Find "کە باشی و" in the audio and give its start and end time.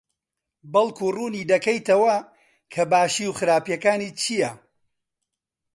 2.73-3.35